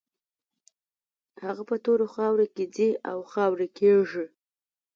[1.43, 4.25] هغه په تورو خاورو کې ځي او خاورې کېږي.